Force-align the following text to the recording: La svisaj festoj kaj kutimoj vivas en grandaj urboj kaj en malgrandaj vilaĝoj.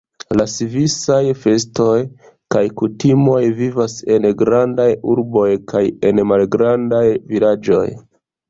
La 0.39 0.45
svisaj 0.51 1.27
festoj 1.41 1.97
kaj 2.55 2.63
kutimoj 2.81 3.43
vivas 3.59 3.95
en 4.17 4.27
grandaj 4.41 4.89
urboj 5.17 5.47
kaj 5.75 5.85
en 6.11 6.27
malgrandaj 6.33 7.07
vilaĝoj. 7.37 7.89